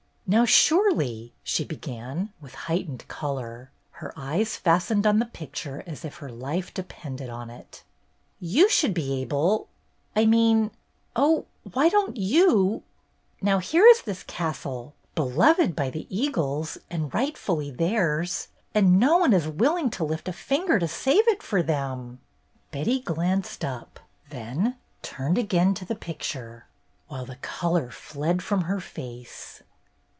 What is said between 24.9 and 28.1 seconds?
turned again to the picture, while the color